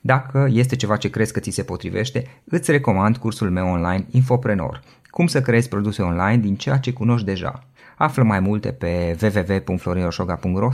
[0.00, 4.82] Dacă este ceva ce crezi că ți se potrivește, îți recomand cursul meu online Infoprenor.
[5.10, 7.66] Cum să creezi produse online din ceea ce cunoști deja.
[7.96, 10.70] Află mai multe pe www.florinosoga.ro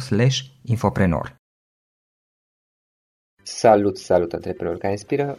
[0.63, 1.37] infoprenor.
[3.43, 5.39] Salut, salut, antreprenori care inspiră!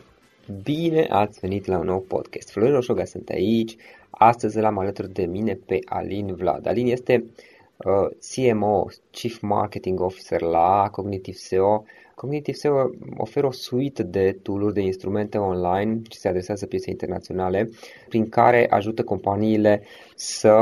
[0.63, 2.51] Bine ați venit la un nou podcast.
[2.51, 3.75] Florin Oșoga sunt aici.
[4.09, 6.67] Astăzi l-am alături de mine pe Alin Vlad.
[6.67, 7.25] Alin este
[7.77, 11.83] uh, CMO, Chief Marketing Officer la Cognitive SEO
[12.15, 17.69] Cognitive SEO oferă o suite de tool de instrumente online ce se adresează pieței internaționale,
[18.07, 19.81] prin care ajută companiile
[20.15, 20.55] să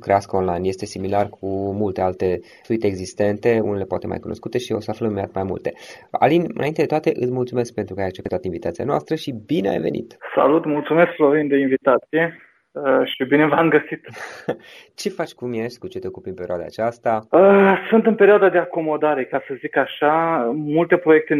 [0.00, 0.68] crească online.
[0.68, 5.10] Este similar cu multe alte suite existente, unele poate mai cunoscute și o să aflăm
[5.10, 5.72] imediat mai multe.
[6.10, 9.78] Alin, înainte de toate, îți mulțumesc pentru că ai acceptat invitația noastră și bine ai
[9.78, 10.16] venit!
[10.34, 12.51] Salut, mulțumesc Florin de invitație!
[12.72, 14.06] Uh, și bine v-am găsit.
[15.00, 17.20] Ce faci, cum ești, cu ce te ocupi în perioada aceasta?
[17.30, 20.14] Uh, sunt în perioada de acomodare, ca să zic așa.
[20.54, 21.38] Multe proiecte,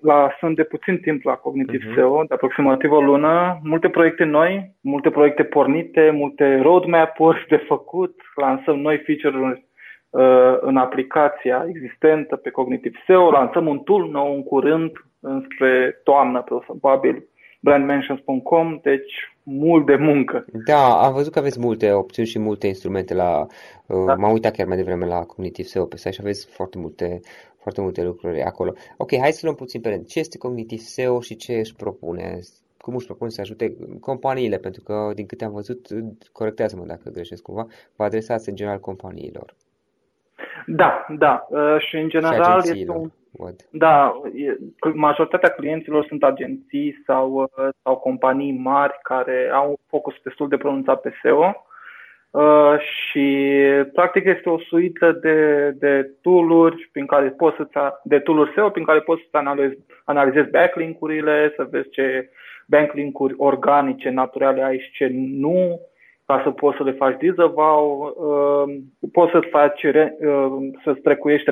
[0.00, 1.94] la, sunt de puțin timp la Cognitive uh-huh.
[1.94, 3.58] SEO, de aproximativ o lună.
[3.62, 8.20] Multe proiecte noi, multe proiecte pornite, multe roadmap-uri de făcut.
[8.34, 9.64] Lansăm noi feature-uri
[10.10, 13.30] uh, în aplicația existentă pe Cognitive SEO.
[13.30, 17.24] Lansăm un tool nou în curând, înspre toamnă, probabil,
[17.60, 20.44] brandmentions.com, deci mult de muncă.
[20.66, 23.46] Da, am văzut că aveți multe opțiuni și multe instrumente la...
[23.86, 24.14] Uh, da.
[24.14, 27.20] M-am uitat chiar mai devreme la Cognitive SEO pe site și aveți foarte multe,
[27.62, 28.72] foarte multe lucruri acolo.
[28.96, 30.06] Ok, hai să luăm puțin pe rând.
[30.06, 32.38] Ce este Cognitive SEO și ce își propune?
[32.78, 34.56] Cum își propune să ajute companiile?
[34.56, 35.86] Pentru că, din câte am văzut,
[36.32, 39.54] corectează-mă dacă greșesc cumva, vă adresați în general companiilor.
[40.66, 41.46] Da, da.
[41.48, 43.54] Uh, și în general și este un Văd.
[43.70, 44.20] Da,
[44.94, 51.00] majoritatea clienților sunt agenții sau, uh, sau companii mari care au focus destul de pronunțat
[51.00, 51.66] pe SEO
[52.30, 53.46] uh, și
[53.92, 58.84] practic este o suită de, de tool-uri prin care poți să de tool SEO prin
[58.84, 62.30] care poți să analizezi, analizezi backlink-urile, să vezi ce
[62.66, 65.80] backlink-uri organice, naturale ai și ce nu,
[66.28, 68.76] ca să poți să le faci disavow, uh,
[69.12, 71.50] poți să-ți faci, uh, să-ți trecuiești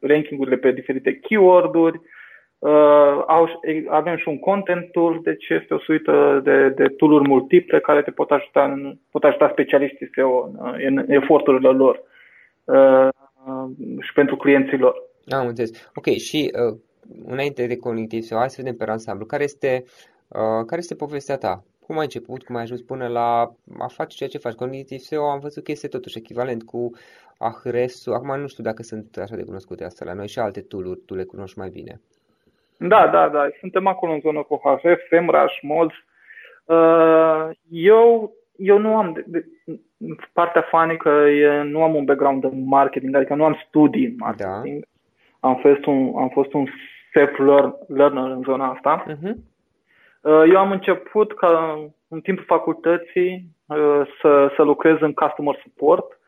[0.00, 2.00] ranking-urile pe diferite keyword-uri,
[2.58, 3.24] uh,
[3.88, 8.10] avem și un content tool, deci este o suită de, de tool-uri multiple care te
[8.10, 10.50] pot ajuta, în, pot ajuta specialiștii SEO
[10.86, 12.02] în, în eforturile lor
[14.00, 14.94] și pentru clienții lor.
[15.28, 15.90] Am înțeles.
[15.94, 16.78] Ok, și uh,
[17.26, 19.26] înainte de cognitiv SEO, hai să vedem pe ansamblu.
[19.26, 19.84] Care este,
[20.28, 21.64] uh, care este povestea ta?
[21.86, 23.40] Cum ai început, cum ai ajuns până la
[23.78, 24.54] a face ceea ce faci?
[24.54, 26.90] Cognitive SEO am văzut că este totuși echivalent cu
[27.38, 30.94] ahrefs Acum nu știu dacă sunt așa de cunoscute astea la noi și alte tool
[31.06, 32.00] tu le cunoști mai bine.
[32.78, 33.48] Da, da, da.
[33.60, 35.88] Suntem acolo în zonă cu Ahrefs, SEMrush, Moz.
[36.64, 39.76] Uh, eu, eu nu am, de, de,
[40.32, 44.14] partea funny că e, nu am un background în marketing, adică nu am studii în
[44.18, 44.80] marketing.
[44.80, 45.48] Da.
[45.48, 46.66] Am fost un, am fost un
[47.12, 49.04] self-learner în zona asta.
[49.08, 49.51] Uh-huh.
[50.22, 51.78] Uh, eu am început ca
[52.08, 56.20] în timpul facultății uh, să, să lucrez în customer support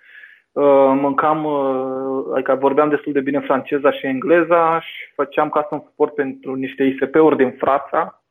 [0.55, 6.14] Uh, mâncam, uh, adică vorbeam destul de bine franceza și engleza și făceam custom support
[6.14, 8.23] pentru niște ISP-uri din Franța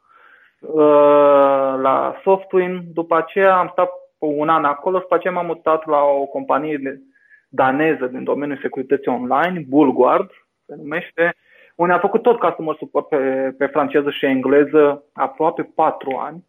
[0.60, 2.83] uh, la Softwin.
[2.94, 7.01] După aceea am stat un an acolo, după aceea m-am mutat la o companie
[7.50, 10.30] daneză din domeniul securității online, Bulguard,
[10.65, 11.36] se numește,
[11.75, 16.44] unde am făcut tot customer support pe, pe franceză și engleză aproape patru ani.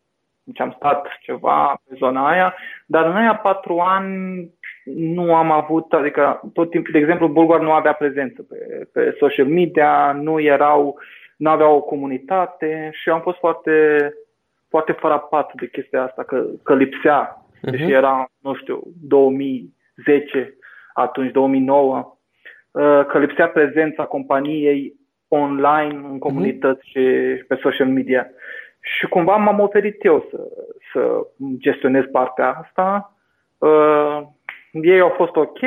[0.44, 2.54] Deci am stat ceva pe zona aia,
[2.86, 4.50] dar în aia patru ani
[4.84, 9.46] nu am avut, adică tot timpul, de exemplu, Bulgar nu avea prezență pe, pe social
[9.46, 10.98] media, nu erau,
[11.36, 14.08] nu aveau o comunitate și am fost foarte,
[14.68, 17.46] foarte frapat de chestia asta, că, că lipsea.
[17.56, 17.70] Uh-huh.
[17.70, 20.56] Deci era, nu știu, 2010,
[20.92, 22.16] atunci 2009,
[22.70, 24.94] uh, că lipsea prezența companiei
[25.40, 26.90] online, în comunități uh-huh.
[26.90, 28.26] și pe social media.
[28.80, 30.40] Și cumva m-am oferit eu să,
[30.92, 31.26] să
[31.56, 33.14] gestionez partea asta.
[33.58, 34.22] Uh,
[34.72, 35.58] ei au fost ok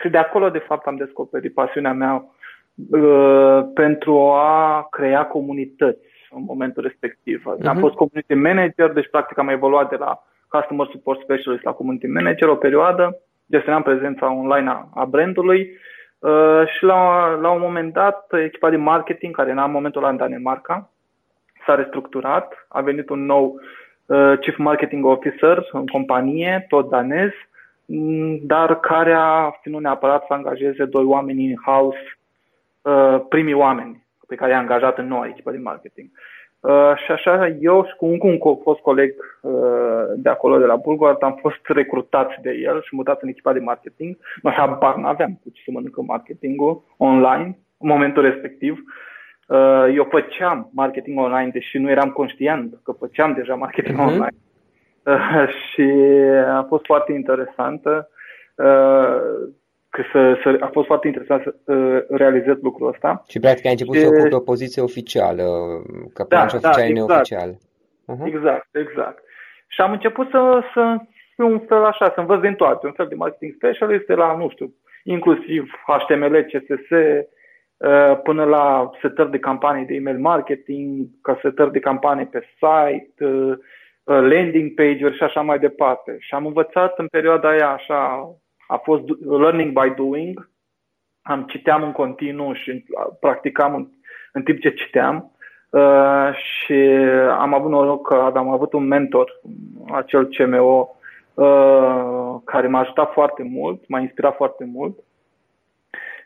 [0.00, 2.24] și de acolo, de fapt, am descoperit pasiunea mea
[2.90, 7.42] uh, pentru a crea comunități în momentul respectiv.
[7.42, 7.66] Uh-huh.
[7.66, 12.06] Am fost community manager, deci practic am evoluat de la customer support specialist la community
[12.06, 15.70] manager o perioadă, gestionam prezența online a, a brandului
[16.18, 20.10] uh, și la, la un moment dat echipa de marketing, care era în momentul ăla
[20.10, 20.90] în Danemarca,
[21.66, 23.60] s-a restructurat, a venit un nou
[24.06, 27.30] uh, Chief Marketing Officer în companie, tot danez,
[27.90, 32.18] Mm, dar care a ținut neapărat să angajeze doi oameni in-house,
[32.82, 36.10] uh, primii oameni pe care i-a angajat în noua echipă de marketing.
[36.60, 40.64] Uh, și așa, eu și cu un, cu un fost coleg uh, de acolo, de
[40.64, 44.16] la Bulgard, am fost recrutați de el și mutat în echipa de marketing.
[44.42, 48.82] Noi habar n-aveam cu ce să mănâncă marketingul online în momentul respectiv.
[49.94, 54.04] Eu făceam marketing online, deși nu eram conștient că făceam deja marketing uh-huh.
[54.04, 54.36] online
[55.72, 55.90] și
[56.46, 58.08] a fost foarte interesantă.
[58.54, 59.48] Uh,
[59.90, 63.22] că să, să, a fost foarte interesant să uh, realizez lucrul ăsta.
[63.28, 64.00] Și practic ai început și...
[64.00, 65.44] să ocupi o poziție oficială,
[66.14, 67.08] ca da, planș da, oficial exact.
[67.08, 67.50] neoficial.
[67.52, 68.26] Uh-huh.
[68.34, 69.22] Exact, exact.
[69.66, 70.96] Și am început să, să
[71.34, 74.36] fiu un fel așa, să învăț din toate, un fel de marketing specialist de la,
[74.36, 74.74] nu știu,
[75.04, 81.78] inclusiv HTML, CSS, uh, până la setări de campanii de email marketing, ca setări de
[81.78, 83.58] campanii pe site, uh,
[84.08, 86.16] Uh, landing page-uri și așa mai departe.
[86.18, 88.30] Și am învățat în perioada aia așa,
[88.68, 90.50] a fost learning by doing,
[91.22, 93.88] am citeam în continuu și uh, practicam în,
[94.32, 95.32] în timp ce citeam.
[95.70, 96.74] Uh, și
[97.38, 99.40] am avut noroc că am avut un mentor,
[99.92, 100.96] acel CMO,
[101.34, 104.98] uh, care m-a ajutat foarte mult, m-a inspirat foarte mult.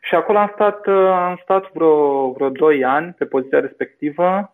[0.03, 4.53] Și acolo am stat, uh, am stat vreo, vreo 2 ani pe poziția respectivă.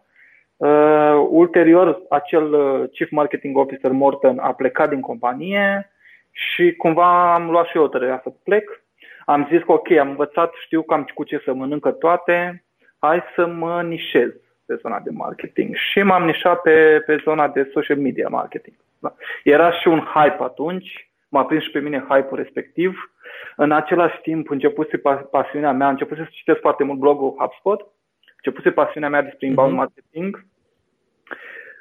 [0.56, 5.90] Uh, ulterior, acel uh, Chief Marketing Officer Morton a plecat din companie
[6.38, 8.82] și cumva am luat și eu tărerea să plec.
[9.24, 12.64] Am zis că ok, am învățat, știu cam cu ce să mănâncă toate,
[12.98, 14.30] hai să mă nișez
[14.66, 18.76] pe zona de marketing și m-am nișat pe, pe zona de social media marketing.
[18.98, 19.14] Da.
[19.44, 23.12] Era și un hype atunci, m-a prins și pe mine hype-ul respectiv.
[23.56, 25.00] În același timp, începuse
[25.30, 27.86] pasiunea mea, începuse să citesc foarte mult blogul HubSpot
[28.42, 29.76] începuse pasiunea mea despre inbound uh-huh.
[29.76, 30.44] marketing.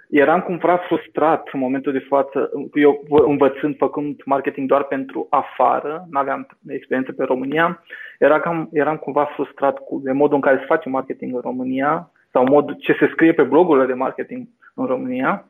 [0.09, 6.19] Eram cumva frustrat în momentul de față, eu învățând, făcând marketing doar pentru afară, nu
[6.19, 7.83] aveam experiență pe România,
[8.19, 12.12] era cam, eram cumva frustrat cu de modul în care se face marketing în România
[12.31, 15.46] sau modul ce se scrie pe blogurile de marketing în România.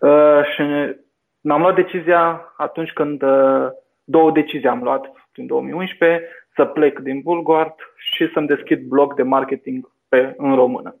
[0.00, 0.62] Uh, și
[1.40, 3.68] mi-am luat decizia atunci când uh,
[4.04, 9.22] două decizii am luat în 2011, să plec din Bulgard și să-mi deschid blog de
[9.22, 10.96] marketing pe, în română.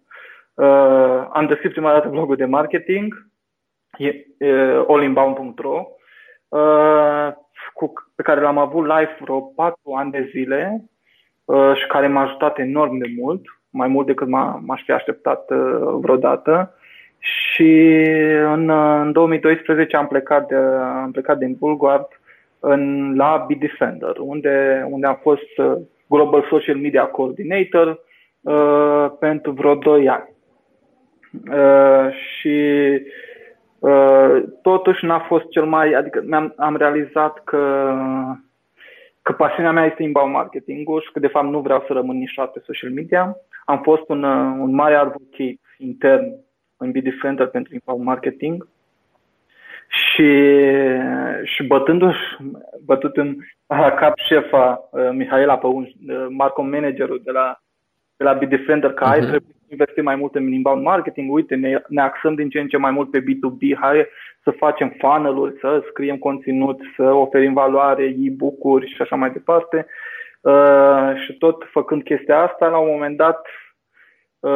[0.54, 3.26] Uh, am deschis prima dată blogul de marketing,
[3.98, 5.86] uh, allinbound.ro,
[6.48, 7.32] uh,
[7.72, 10.84] cu, pe care l-am avut live vreo 4 ani de zile
[11.44, 13.40] uh, și care m-a ajutat enorm de mult,
[13.70, 16.74] mai mult decât m-a, m-aș fi așteptat uh, vreodată.
[17.18, 17.92] Și
[18.44, 20.54] în, în 2012 am plecat, de,
[21.02, 22.06] am plecat din Bulgard
[22.60, 25.72] în, la Bitdefender, unde, unde am fost uh,
[26.06, 28.00] Global Social Media Coordinator,
[28.40, 30.31] uh, pentru vreo 2 ani.
[31.50, 32.58] Uh, și
[33.78, 37.84] uh, totuși n-a fost cel mai, adică am am realizat că
[39.22, 42.52] că pasiunea mea este inbound marketing și că de fapt nu vreau să rămân nișat
[42.52, 43.36] pe social media.
[43.64, 46.24] Am fost un, uh, un mare advocate intern
[46.76, 48.68] în BD Center pentru inbound marketing
[49.88, 50.52] și,
[51.42, 52.36] și bătându-și,
[52.84, 53.36] bătut în
[53.96, 57.62] cap șefa uh, Mihaela Păunș, uh, Marcom managerul de la
[58.16, 59.10] de la Bitdefender că uh-huh.
[59.10, 59.28] ai mhm.
[59.28, 62.76] trebuie investim mai mult în inbound marketing, uite, ne, ne axăm din ce în ce
[62.76, 64.06] mai mult pe B2B, hai
[64.42, 69.86] să facem funnel-uri, să scriem conținut, să oferim valoare, e-book-uri și așa mai departe.
[70.40, 73.46] Uh, și tot făcând chestia asta, la un moment dat
[74.40, 74.50] uh,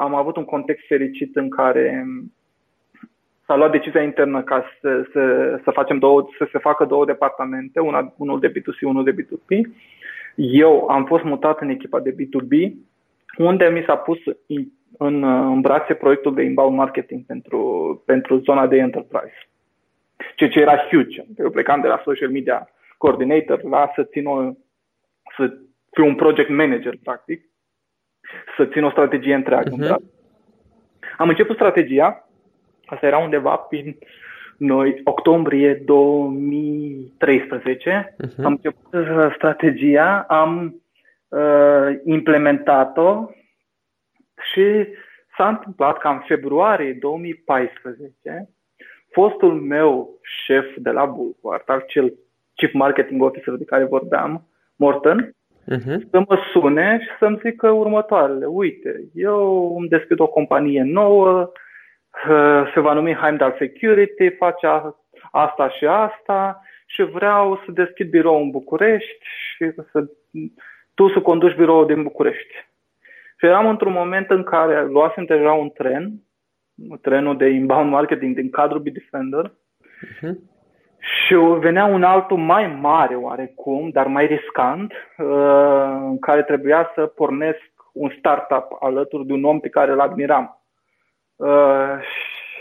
[0.00, 2.06] am avut un context fericit în care
[3.46, 5.22] s-a luat decizia internă ca să, să,
[5.64, 9.70] să, facem două, să se facă două departamente, una, unul de B2C, unul de B2B.
[10.34, 12.72] Eu am fost mutat în echipa de B2B,
[13.38, 14.66] unde mi s-a pus în,
[14.98, 19.48] în, în brațe proiectul de inbound marketing pentru, pentru zona de enterprise.
[20.36, 21.24] Ceea ce era huge.
[21.38, 24.52] Eu plecam de la social media coordinator la să țin o,
[25.36, 25.56] să
[25.90, 27.44] fiu un project manager, practic,
[28.56, 29.76] să țin o strategie întreagă.
[29.76, 29.96] Uh-huh.
[31.16, 32.28] Am început strategia
[32.88, 33.98] Asta era undeva prin
[34.56, 38.14] noi, octombrie 2013.
[38.14, 38.18] Uh-huh.
[38.36, 38.44] Mhm.
[38.44, 40.77] Am început uh, strategia, am
[41.28, 43.30] uh, implementat-o
[44.52, 44.86] și
[45.36, 48.48] s-a întâmplat că în februarie 2014
[49.10, 52.14] fostul meu șef de la Bulwart, acel
[52.54, 55.34] Chief Marketing Officer de care vorbeam, Morton,
[55.72, 56.10] uh-huh.
[56.10, 58.46] să mă sune și să-mi zică următoarele.
[58.46, 61.52] Uite, eu îmi deschid o companie nouă,
[62.74, 64.66] se va numi Heimdall Security, face
[65.30, 70.10] asta și asta și vreau să deschid birou în București și să,
[70.98, 72.54] tu să conduci biroul din București.
[73.38, 76.12] Și eram într-un moment în care luasem deja un tren,
[77.00, 80.34] trenul de inbound marketing din cadrul Bitdefender, uh-huh.
[80.98, 85.26] și venea un altul mai mare oarecum, dar mai riscant, uh,
[86.00, 90.62] în care trebuia să pornesc un startup alături de un om pe care îl admiram.
[91.36, 91.98] Uh,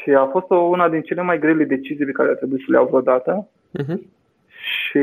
[0.01, 2.65] și a fost o, una din cele mai grele decizii pe care a trebuit să
[2.67, 3.49] le iau vreodată.
[3.79, 4.16] Uh-huh.
[4.87, 4.99] Și,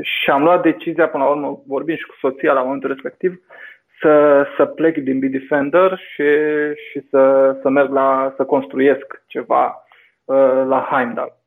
[0.00, 3.40] și am luat decizia, până la urmă, vorbim și cu soția la momentul respectiv,
[4.00, 6.24] să, să plec din Bitdefender și,
[6.90, 9.84] și să, să merg la, să construiesc ceva
[10.24, 11.38] uh, la Heimdall.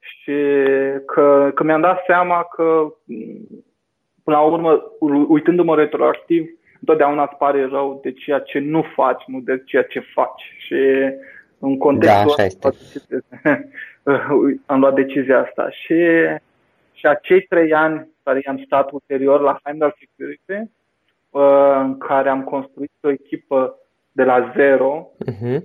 [0.00, 0.32] Și
[1.06, 2.86] că, că mi-am dat seama că,
[4.24, 4.92] până la urmă,
[5.28, 6.48] uitându-mă retroactiv,
[6.80, 10.54] întotdeauna îți pare rău de ceea ce nu faci, nu de ceea ce faci.
[10.58, 10.76] Și
[11.64, 12.70] în contextul da, ăsta
[14.72, 15.70] am luat decizia asta.
[15.70, 15.94] Și,
[16.92, 20.70] și acei trei ani care i-am stat ulterior la Heimdall Security,
[21.30, 23.78] uh, în care am construit o echipă
[24.12, 25.62] de la zero, uh-huh.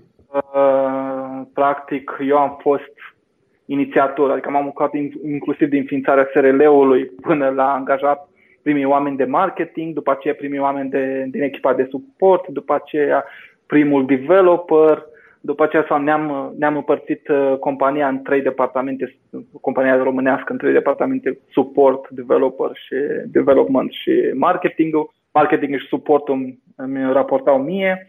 [1.53, 2.93] practic eu am fost
[3.65, 8.29] inițiator, adică m-am ocupat inclusiv din înființarea SRL-ului până la angajat
[8.61, 13.25] primii oameni de marketing, după aceea primii oameni de, din echipa de suport, după aceea
[13.65, 15.05] primul developer,
[15.41, 19.15] după aceea sau ne-am, ne-am împărțit uh, compania în trei departamente,
[19.61, 24.95] compania românească în trei departamente, support, developer și development și marketing.
[25.31, 28.07] Marketing și supportul îmi, îmi raportau mie.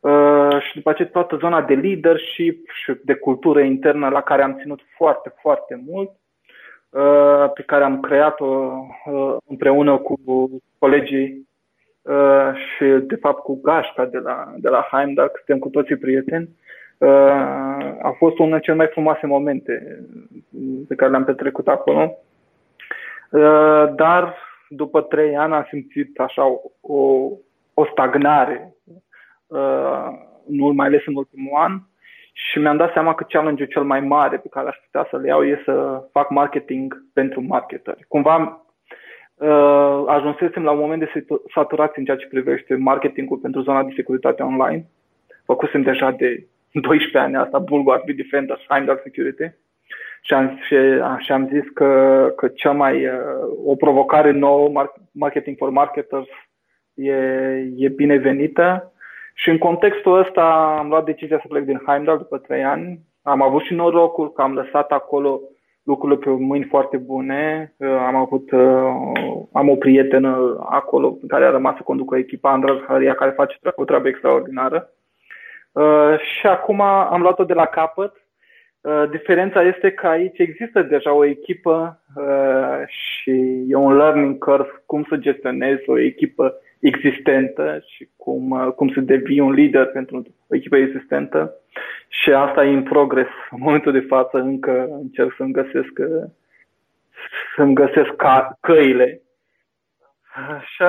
[0.00, 4.58] Uh, și după aceea toată zona de leadership și de cultură internă la care am
[4.60, 6.10] ținut foarte, foarte mult.
[6.90, 10.20] Uh, pe care am creat-o uh, împreună cu
[10.78, 11.48] colegii
[12.02, 16.48] uh, și, de fapt, cu Gașca de la, de la Heimdall, suntem cu toții prieteni.
[18.02, 20.04] A fost unul dintre cele mai frumoase momente
[20.88, 22.18] pe care le-am petrecut acolo.
[23.94, 24.36] Dar
[24.68, 26.44] după trei ani am simțit așa
[26.80, 27.28] o,
[27.74, 28.74] o stagnare,
[30.46, 31.80] nu mai ales în ultimul an,
[32.32, 35.44] și mi-am dat seama că challenge-ul cel mai mare pe care aș putea să-l iau
[35.44, 38.04] e să fac marketing pentru marketeri.
[38.08, 38.66] Cumva
[39.42, 43.92] uh, ajunsesem la un moment de saturație în ceea ce privește marketingul pentru zona de
[43.96, 44.86] securitate online.
[45.44, 49.54] Făcusem deja de 12 ani asta, Bulwark, Defender, Heimdall Security.
[50.22, 50.76] Și am, și,
[51.18, 53.12] și am zis că, că cea mai, uh,
[53.64, 56.28] o provocare nouă, marketing for marketers,
[56.94, 57.14] e,
[57.76, 58.92] e binevenită
[59.34, 63.00] și în contextul ăsta am luat decizia să plec din Heimdall după trei ani.
[63.22, 65.40] Am avut și norocul că am lăsat acolo
[65.82, 67.74] lucrurile pe mâini foarte bune.
[67.76, 68.60] Uh, am avut, uh,
[69.52, 73.84] am o prietenă acolo care a rămas să conducă echipa, Andra Haria, care face o
[73.84, 74.92] treabă extraordinară.
[75.72, 78.16] Uh, și acum am luat-o de la capăt.
[79.10, 82.00] Diferența este că aici există deja o echipă
[82.86, 88.88] și e un learning curve cum să gestionezi o echipă existentă și cum, uh, cum
[88.88, 90.16] să devii un lider pentru
[90.48, 91.54] o echipă existentă
[92.08, 93.26] și asta e în progres.
[93.50, 96.30] În momentul de față încă încerc să-mi găsesc, uh,
[97.56, 99.20] să-mi găsesc ca, căile
[100.60, 100.84] și,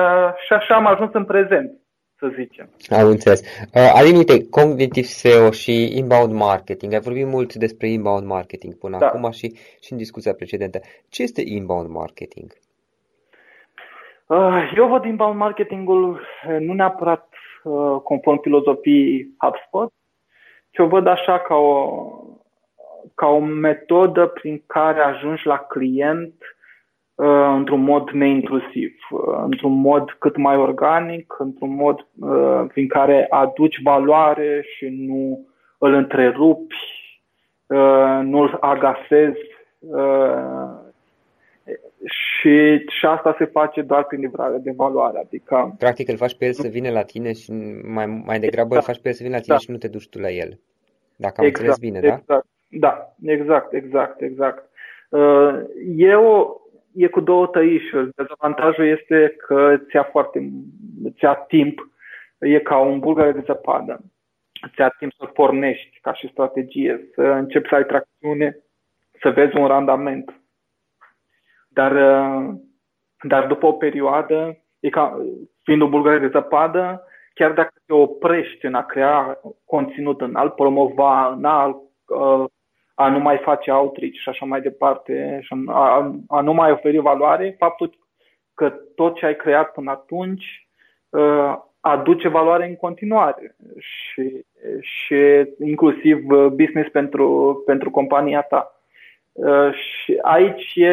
[0.46, 1.72] și așa am ajuns în prezent,
[2.18, 2.70] să zicem.
[2.88, 3.40] Am înțeles.
[3.40, 6.92] Uh, Alin, uite, Cognitive SEO și inbound marketing.
[6.92, 9.06] Ai vorbit mult despre inbound marketing până da.
[9.06, 10.80] acum și, și în discuția precedentă.
[11.08, 12.52] Ce este inbound marketing?
[14.26, 17.28] Uh, eu văd inbound marketingul uh, nu neapărat
[17.62, 19.92] uh, conform filozofiei HubSpot
[20.70, 22.00] și o văd așa ca o,
[23.14, 26.34] ca o metodă prin care ajungi la client
[27.14, 33.26] uh, într-un mod neintrusiv, uh, într-un mod cât mai organic, într-un mod uh, prin care
[33.30, 36.76] aduci valoare și nu îl întrerupi,
[37.66, 39.40] uh, nu îl agasezi
[39.78, 40.83] uh,
[42.04, 45.18] și, și asta se face doar prin livrare de valoare.
[45.18, 47.52] Adică, Practic îl faci pe el să vină la tine și
[47.82, 49.60] mai, mai degrabă exact, îl faci pe el să vină la tine da.
[49.60, 50.58] și nu te duci tu la el.
[51.16, 52.42] Dacă am exact, înțeles bine, exact, da?
[52.68, 54.70] Da, exact, exact, exact.
[55.08, 55.62] Uh,
[55.96, 56.60] eu
[56.94, 58.10] e cu două tăișuri.
[58.14, 60.52] Dezavantajul este că ți-a foarte,
[61.18, 61.88] ți-a timp.
[62.38, 64.00] E ca un bulgare de zăpadă.
[64.74, 68.58] Ți-a timp să pornești ca și strategie, să începi să ai tracțiune,
[69.20, 70.43] să vezi un randament.
[71.74, 72.54] Dar, uh,
[73.22, 75.18] dar după o perioadă, e ca
[75.62, 80.50] fiind o bulgare de zăpadă, chiar dacă te oprești în a crea conținut, în a-l
[80.50, 81.66] promova, în a,
[82.06, 82.44] uh,
[82.94, 86.98] a nu mai face outreach și așa mai departe, și a, a nu mai oferi
[86.98, 87.98] valoare, faptul
[88.54, 90.68] că tot ce ai creat până atunci
[91.08, 94.44] uh, aduce valoare în continuare și,
[94.80, 95.16] și
[95.64, 98.73] inclusiv business pentru, pentru compania ta.
[99.34, 100.90] Uh, și aici e,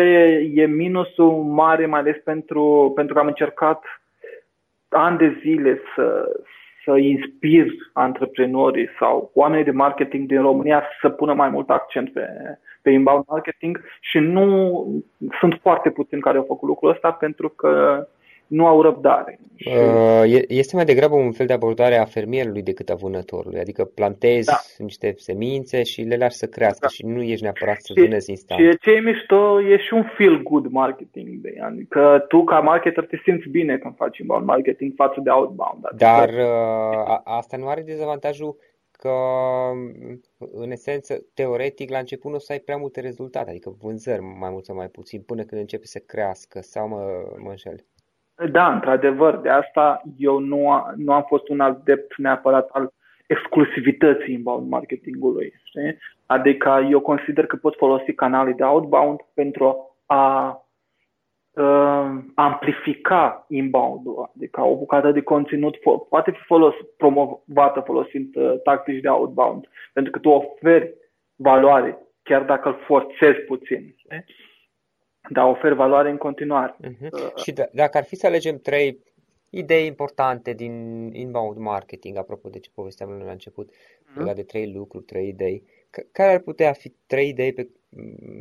[0.54, 3.84] e minusul mare, mai ales pentru, pentru că am încercat
[4.90, 6.32] ani de zile să,
[6.84, 12.28] să inspir antreprenorii sau oamenii de marketing din România să pună mai mult accent pe,
[12.82, 14.86] pe inbound marketing și nu
[15.40, 18.06] sunt foarte puțini care au făcut lucrul ăsta pentru că
[18.52, 19.40] nu au răbdare.
[19.66, 24.46] Uh, este mai degrabă un fel de abordare a fermierului decât a vânătorului, adică plantezi
[24.46, 24.60] da.
[24.78, 26.88] niște semințe și le lași să crească da.
[26.88, 28.62] și nu ești neapărat să vânezi instant.
[28.62, 31.30] Și ce e mișto e și un feel good marketing,
[31.60, 35.80] adică tu ca marketer te simți bine când faci inbound marketing față de outbound.
[35.82, 38.56] Adică Dar uh, asta nu are dezavantajul
[38.92, 39.16] că,
[40.54, 44.50] în esență, teoretic, la început nu o să ai prea multe rezultate, adică vânzări mai
[44.50, 47.02] mult sau mai puțin, până când începe să crească sau mă,
[47.38, 47.86] mă înșel.
[48.50, 52.94] Da, într-adevăr, de asta eu nu, a, nu am fost un adept neapărat al
[53.28, 55.54] exclusivității inbound marketingului.
[55.64, 55.98] Știi?
[56.26, 60.56] Adică eu consider că pot folosi canalii de outbound pentru a
[61.52, 68.62] uh, amplifica inbound-ul, adică o bucată de conținut po- poate fi folos, promovată folosind uh,
[68.64, 70.94] tactici de outbound, pentru că tu oferi
[71.36, 73.94] valoare, chiar dacă îl forțezi puțin.
[73.98, 74.26] Știi?
[75.30, 76.76] Dar ofer valoare în continuare.
[76.84, 77.12] Uh-huh.
[77.12, 79.00] Uh, și d- dacă ar fi să alegem trei
[79.50, 80.74] idei importante din
[81.14, 84.18] inbound marketing, apropo de ce povesteam la început, uh-huh.
[84.18, 85.64] legat de trei lucruri, trei idei,
[86.12, 87.68] care ar putea fi trei idei pe,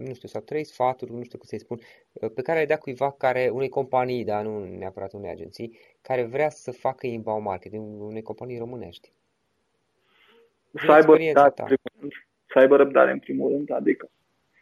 [0.07, 1.79] nu știu, sau trei sfaturi, nu știu cum să-i spun,
[2.13, 6.23] uh, pe care ai da cuiva care, unei companii, dar nu neapărat unei agenții, care
[6.23, 9.13] vrea să facă inbound marketing, unei companii românești?
[10.85, 11.75] Să aibă, răbdare,
[12.47, 14.11] să aibă răbdare în primul rând, adică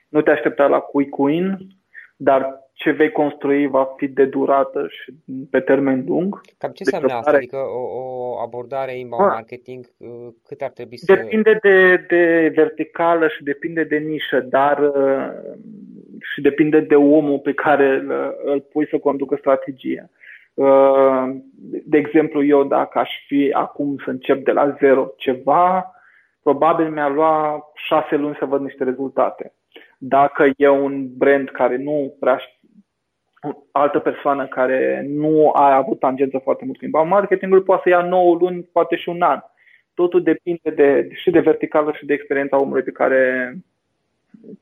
[0.09, 1.77] nu te aștepta la quick win,
[2.20, 5.12] dar ce vei construi va fi de durată și
[5.50, 6.40] pe termen lung.
[6.59, 7.31] Cam ce înseamnă asta?
[7.31, 9.33] Adică o, o abordare inbound ah.
[9.35, 11.14] marketing, uh, cât ar trebui să...
[11.14, 15.31] Depinde de, de verticală și depinde de nișă, dar uh,
[16.33, 18.04] și depinde de omul pe care
[18.44, 20.09] îl pui să conducă strategia.
[20.54, 21.37] Uh,
[21.85, 25.92] de exemplu, eu dacă aș fi acum să încep de la zero ceva,
[26.42, 29.52] probabil mi-ar lua șase luni să văd niște rezultate.
[29.98, 32.40] Dacă e un brand care nu prea
[33.72, 38.02] altă persoană care nu a avut tangență foarte mult cu inbound marketingul, poate să ia
[38.02, 39.40] 9 luni, poate și un an.
[39.94, 43.54] Totul depinde de, și de verticală și de experiența omului pe care,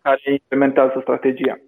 [0.03, 1.61] care implementează strategia.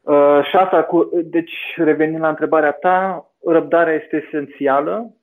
[0.00, 5.14] Uh, și asta, cu, deci revenind la întrebarea ta, răbdarea este esențială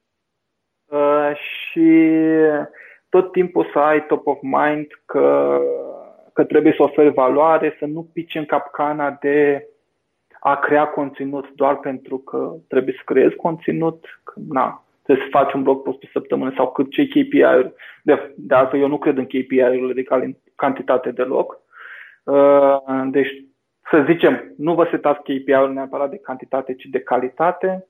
[0.85, 2.09] uh, și
[3.09, 5.59] tot timpul să ai top of mind că
[6.33, 9.67] că trebuie să oferi valoare, să nu pici în capcana de
[10.39, 15.53] a crea conținut doar pentru că trebuie să creezi conținut, că na, trebuie să faci
[15.53, 17.73] un blog post pe săptămână sau cât ce KPI-uri.
[18.03, 21.59] De, de altfăl, eu nu cred în KPI-urile de cantitate deloc.
[22.23, 22.77] Uh,
[23.11, 23.45] deci,
[23.89, 27.87] să zicem, nu vă setați KPI-uri neapărat de cantitate, ci de calitate.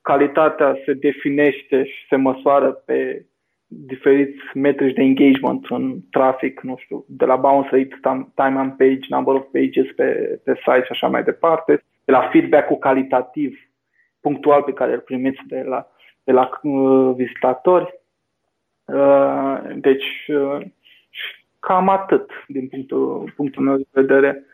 [0.00, 3.26] Calitatea se definește și se măsoară pe
[3.84, 7.98] diferiți metrici de engagement în trafic, nu știu, de la bounce rate,
[8.34, 12.28] time on page, number of pages pe, pe site și așa mai departe, de la
[12.32, 13.58] feedback-ul calitativ,
[14.20, 15.86] punctual pe care îl primiți de la,
[16.24, 18.00] de la uh, vizitatori.
[18.84, 20.66] Uh, deci, uh,
[21.60, 24.44] cam atât din punctul, punctul meu de vedere.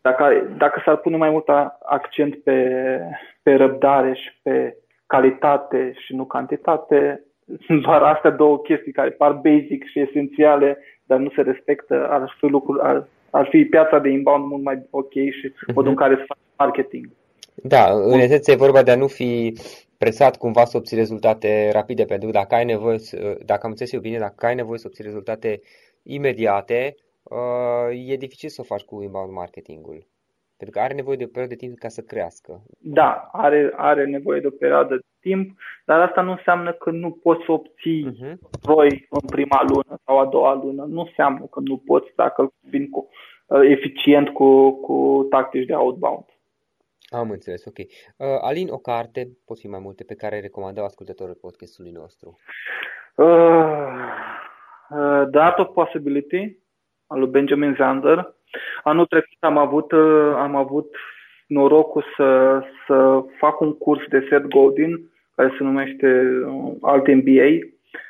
[0.00, 1.48] Dacă, dacă s-ar pune mai mult
[1.82, 3.00] accent pe,
[3.42, 7.24] pe răbdare și pe calitate și nu cantitate,
[7.66, 12.36] sunt doar astea două chestii care par basic și esențiale, dar nu se respectă, ar
[12.38, 15.74] fi, lucruri, ar, ar fi piața de inbound mult mai ok și uh-huh.
[15.74, 17.08] modul în care se face marketing.
[17.54, 19.54] Da, în esență e vorba de a nu fi
[19.98, 22.96] presat cumva să obții rezultate rapide, pentru că dacă ai nevoie,
[23.44, 25.60] dacă am înțeles eu bine, dacă ai nevoie să obții rezultate
[26.02, 30.06] imediate, uh, e dificil să o faci cu inbound marketingul.
[30.56, 32.62] Pentru că are nevoie de o perioadă de timp ca să crească.
[32.78, 37.10] Da, are, are nevoie de o perioadă de timp, dar asta nu înseamnă că nu
[37.10, 38.34] poți să obții uh-huh.
[38.64, 40.84] ROI în prima lună sau a doua lună.
[40.88, 43.08] Nu înseamnă că nu poți dacă vin cu,
[43.46, 46.24] uh, eficient cu, cu tactici de outbound.
[47.08, 47.78] Am înțeles, ok.
[47.78, 47.86] Uh,
[48.40, 52.38] Alin, o carte, pot fi mai multe, pe care recomandau ascultătorul podcastului nostru?
[53.16, 53.26] Uh,
[54.90, 56.58] uh, The Art of Possibility,
[57.06, 58.34] al lui Benjamin Zander.
[58.82, 60.96] Anul trecut am avut, uh, am avut
[61.46, 67.48] norocul să, să fac un curs de Seth Godin, care se numește uh, Alt MBA,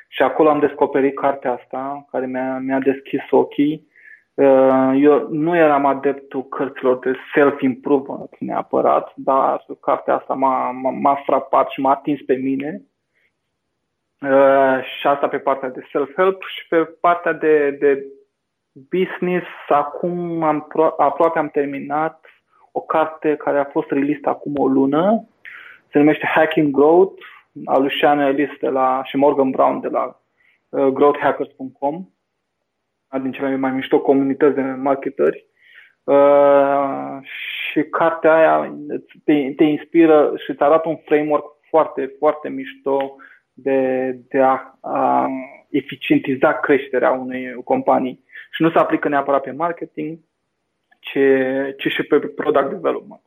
[0.09, 3.91] și acolo am descoperit cartea asta, care mi-a, mi-a deschis ochii
[4.35, 11.71] Uh, eu nu eram adeptul cărților de self-improvement neapărat, dar cartea asta m-a, m-a frapat
[11.71, 12.83] și m-a atins pe mine.
[14.21, 18.05] Uh, și asta pe partea de self-help și pe partea de, de
[18.91, 19.47] business.
[19.69, 22.25] Acum am, aproape am terminat
[22.73, 25.25] o carte care a fost releasă acum o lună.
[25.93, 27.23] Se numește Hacking Growth,
[27.65, 30.23] al lui Sean Ellis de la, și Morgan Brown de la
[30.69, 32.09] uh, growthhackers.com
[33.23, 35.47] din cele mai mișto comunități de marketeri.
[36.05, 38.75] Uh, și cartea aia
[39.25, 43.17] te, te inspiră și îți arată un framework foarte, foarte mișto
[43.53, 45.29] de, de a, a
[45.71, 48.25] eficientiza creșterea unei companii.
[48.51, 50.19] Și nu se aplică neapărat pe marketing,
[50.99, 51.19] ci,
[51.77, 53.23] ci și pe product development.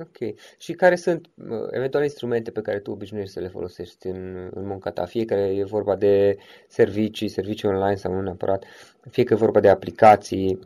[0.00, 0.38] Ok.
[0.58, 1.30] Și care sunt
[1.70, 5.04] eventual instrumente pe care tu obișnuiești să le folosești în, în munca ta?
[5.04, 6.36] Fie că e vorba de
[6.68, 8.64] servicii, servicii online sau nu neapărat,
[9.10, 10.58] fie că e vorba de aplicații.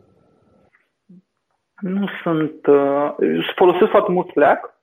[1.81, 2.65] Nu sunt...
[2.65, 3.15] Uh,
[3.55, 4.79] folosesc foarte mult Slack.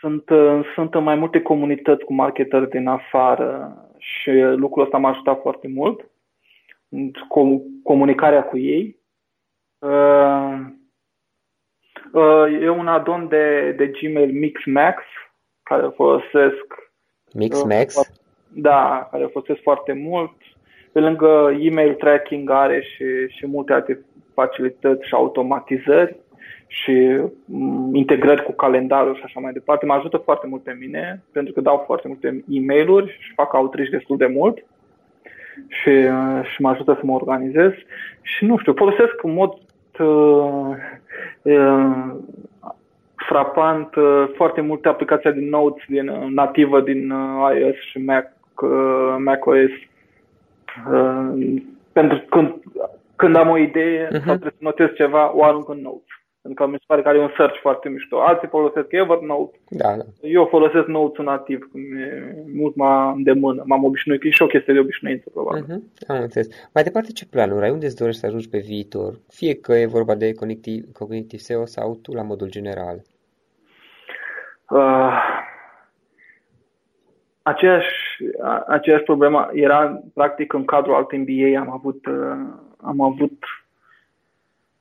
[0.00, 5.10] Sunt, uh, sunt în mai multe comunități cu marketeri din afară și lucrul ăsta m-a
[5.10, 6.10] ajutat foarte mult.
[7.12, 8.96] Com- comunicarea cu ei.
[9.78, 10.60] Uh,
[12.12, 15.02] Uh, e un adon de, de Gmail MixMax
[15.62, 16.64] care folosesc.
[17.34, 17.96] MixMax?
[17.96, 18.04] Uh,
[18.48, 20.32] da, care folosesc foarte mult.
[20.92, 26.16] Pe lângă email tracking are și, și multe alte facilități și automatizări
[26.66, 29.86] și mm, integrări cu calendarul și așa mai departe.
[29.86, 33.52] Mă ajută foarte mult pe mine pentru că dau foarte multe e mail și fac
[33.52, 34.64] outreach destul de mult
[35.68, 37.72] și, uh, și mă ajută să mă organizez
[38.22, 39.58] și nu știu, folosesc în mod
[39.98, 40.76] uh,
[41.42, 42.14] uh,
[43.14, 48.32] frapant uh, foarte multe aplicații din Notes din uh, nativă din uh, iOS și Mac,
[48.62, 49.70] uh, macOS.
[50.92, 51.56] Uh,
[51.92, 52.54] pentru când,
[53.16, 54.24] când am o idee uh-huh.
[54.24, 56.17] sau trebuie să notez ceva, o arunc în Notes.
[56.48, 58.20] Pentru că mi se pare că are un search foarte mișto.
[58.20, 59.58] Alții folosesc Evernote.
[59.68, 60.04] Da, da.
[60.20, 63.62] Eu folosesc Notes nativ, cum e mult mai de mână.
[63.66, 65.64] M-am obișnuit, e și o chestie de obișnuință, probabil.
[65.64, 66.06] Uh-huh.
[66.06, 66.48] Am înțeles.
[66.74, 67.70] Mai departe, ce planuri ai?
[67.70, 69.14] Unde îți dorești să ajungi pe viitor?
[69.28, 73.02] Fie că e vorba de cognitiv, cognitiv SEO sau tu la modul general.
[74.70, 75.12] Uh,
[77.42, 78.22] aceeași,
[78.66, 82.14] aceeași problemă era practic în cadrul alt MBA am avut, uh,
[82.76, 83.44] am avut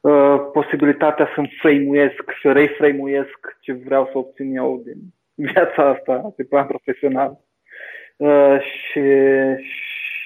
[0.02, 4.98] Uh, posibilitatea să-mi frame-uiesc, să reframe-uiesc ce vreau să obțin eu din
[5.52, 7.40] viața asta pe plan profesional.
[8.18, 9.02] Uh, și,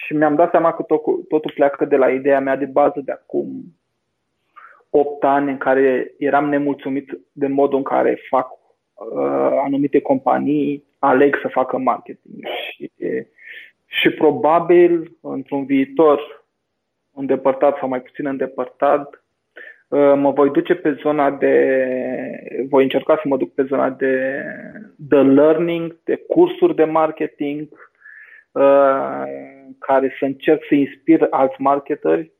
[0.05, 3.11] și mi-am dat seama că tot, totul pleacă de la ideea mea de bază de
[3.11, 3.63] acum
[4.89, 11.37] 8 ani în care eram nemulțumit de modul în care fac uh, anumite companii aleg
[11.41, 12.45] să facă marketing.
[12.71, 12.91] Și,
[13.85, 16.45] și probabil într-un viitor
[17.13, 19.20] îndepărtat sau mai puțin îndepărtat, Uh,
[19.97, 21.55] mă voi duce pe zona de,
[22.69, 24.43] voi încerca să mă duc pe zona de,
[24.95, 27.67] de learning, de cursuri de marketing,
[28.51, 29.23] uh,
[29.79, 32.31] care să încerc să inspir alți marketeri.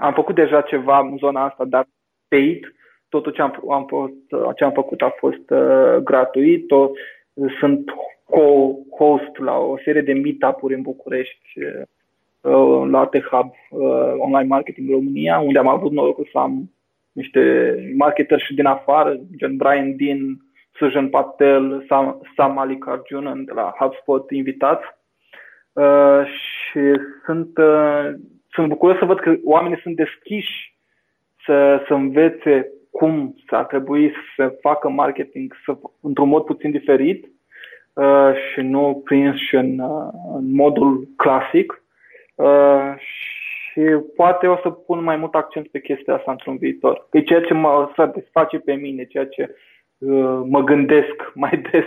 [0.00, 1.86] Am făcut deja ceva în zona asta, dar
[2.28, 2.74] paid.
[3.08, 4.12] Totul ce am, am, fost,
[4.56, 6.70] ce am făcut a fost uh, gratuit.
[6.70, 6.90] O,
[7.58, 7.90] sunt
[8.24, 11.82] co-host la o serie de meetup-uri în București Uh,
[12.90, 16.70] la TechHub uh, Online Marketing România, unde am avut norocul să am
[17.12, 20.18] niște marketeri și din afară, gen Brian Dean,
[20.72, 24.84] Sujan Patel, Sam, Sam Malikarjunan de la HubSpot invitați.
[25.72, 26.80] Uh, și
[27.24, 28.10] sunt, uh,
[28.52, 30.74] sunt bucuros să văd că oamenii sunt deschiși
[31.44, 37.30] să, să învețe cum să ar trebui să facă marketing să, într-un mod puțin diferit
[37.92, 41.79] uh, și nu prins și în, uh, în modul clasic.
[42.40, 42.94] Uh,
[43.72, 43.80] și
[44.16, 47.06] poate o să pun mai mult accent pe chestia asta într-un viitor.
[47.10, 49.56] E ceea ce mă satisface pe mine, ceea ce
[49.98, 51.84] uh, mă gândesc mai des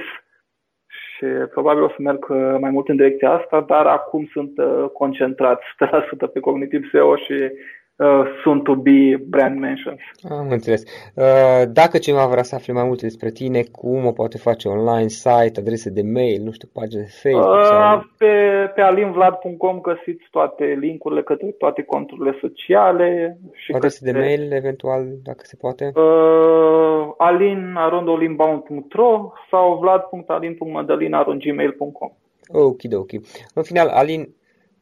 [0.88, 4.90] și probabil o să merg uh, mai mult în direcția asta, dar acum sunt uh,
[4.94, 5.62] concentrat
[6.28, 7.52] 100% pe cognitiv SEO și
[7.96, 10.00] uh, sunt to be brand mentions.
[10.30, 10.84] Am înțeles.
[11.16, 15.08] Uh, dacă cineva vrea să afle mai multe despre tine, cum o poate face online,
[15.08, 17.56] site, adrese de mail, nu știu, pagine de Facebook?
[17.56, 18.06] Uh, sau...
[18.18, 18.28] Pe,
[18.76, 23.38] pe alinvlad.com găsiți toate linkurile către toate conturile sociale.
[23.54, 24.20] Și adrese către...
[24.20, 25.92] de mail, eventual, dacă se poate?
[25.96, 32.12] Uh, alin.olimbound.ro sau vlad.alin.madalina.gmail.com
[32.48, 33.12] Ok, ok.
[33.54, 34.36] În final, Alin,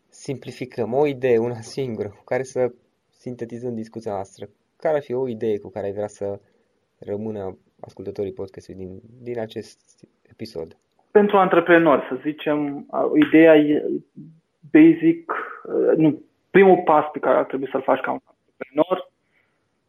[0.10, 2.72] simplificăm o idee, una singură, cu care să
[3.26, 4.46] sintetizând discuția noastră,
[4.78, 6.40] care ar fi o idee cu care ai vrea să
[7.00, 9.80] rămână ascultătorii podcastului din, din acest
[10.32, 10.78] episod?
[11.12, 12.86] Pentru antreprenori, să zicem,
[13.28, 13.86] ideea e
[14.72, 15.34] basic,
[15.96, 19.12] nu, primul pas pe care ar trebui să-l faci ca un antreprenor,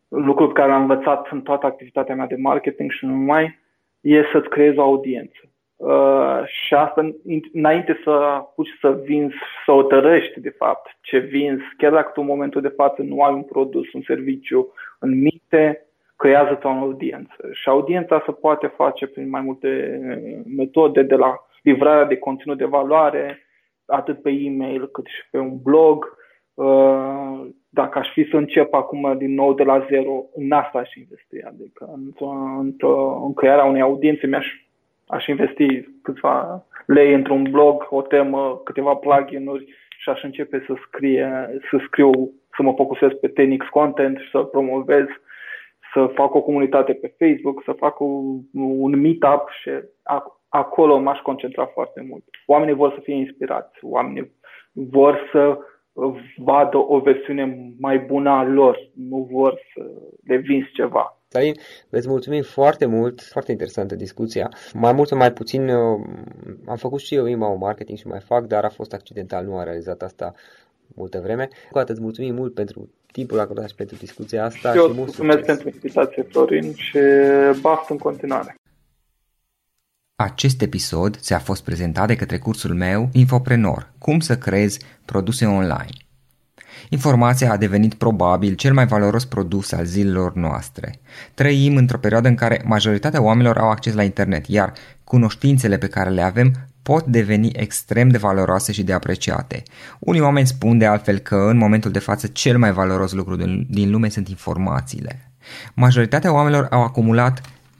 [0.08, 3.58] lucru pe care l-am învățat în toată activitatea mea de marketing și nu numai,
[4.00, 5.40] e să-ți creezi o audiență.
[5.82, 7.14] Uh, și asta
[7.52, 12.20] înainte să apuci să vinzi, să o tărăști de fapt ce vinzi, chiar dacă tu
[12.20, 17.48] în momentul de față nu ai un produs, un serviciu în minte, creează o audiență.
[17.52, 20.00] Și audiența se poate face prin mai multe
[20.56, 23.38] metode, de la livrarea de conținut de valoare,
[23.86, 26.16] atât pe e-mail cât și pe un blog.
[26.54, 30.94] Uh, dacă aș fi să încep acum din nou de la zero, în asta aș
[30.94, 31.90] investi, adică
[33.24, 34.46] în crearea unei audiențe mi-aș
[35.12, 41.60] aș investi câțiva lei într-un blog, o temă, câteva plugin-uri și aș începe să, scrie,
[41.70, 42.10] să scriu,
[42.56, 45.06] să mă focusez pe Tenix Content și să promovez,
[45.92, 49.70] să fac o comunitate pe Facebook, să fac un, un meetup și
[50.48, 52.24] acolo m-aș concentra foarte mult.
[52.46, 54.32] Oamenii vor să fie inspirați, oamenii
[54.72, 55.58] vor să
[56.36, 59.90] vadă o versiune mai bună a lor, nu vor să
[60.26, 61.21] le vinzi ceva.
[61.32, 61.54] Stalin,
[61.88, 64.50] îți mulțumim foarte mult, foarte interesantă discuția.
[64.72, 66.00] Mai mult sau mai puțin uh,
[66.66, 69.64] am făcut și eu email marketing și mai fac, dar a fost accidental, nu am
[69.64, 70.34] realizat asta
[70.94, 71.48] multă vreme.
[71.70, 74.68] Cu atât îți mulțumim mult pentru timpul acordat și pentru discuția asta.
[74.68, 75.56] Eu și mult mulțumesc succes.
[75.56, 76.98] pentru invitație, Florin, și
[77.60, 78.54] baftă în continuare.
[80.14, 85.96] Acest episod ți-a fost prezentat de către cursul meu Infoprenor, cum să creezi produse online.
[86.88, 91.00] Informația a devenit probabil cel mai valoros produs al zilelor noastre.
[91.34, 94.72] Trăim într-o perioadă în care majoritatea oamenilor au acces la internet, iar
[95.04, 99.62] cunoștințele pe care le avem pot deveni extrem de valoroase și de apreciate.
[99.98, 103.36] Unii oameni spun de altfel că în momentul de față cel mai valoros lucru
[103.68, 105.32] din lume sunt informațiile.
[105.74, 107.40] Majoritatea oamenilor au acumulat